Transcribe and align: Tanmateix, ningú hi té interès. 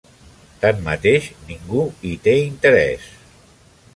Tanmateix, 0.63 1.27
ningú 1.51 1.85
hi 2.09 2.15
té 2.27 2.35
interès. 2.47 3.09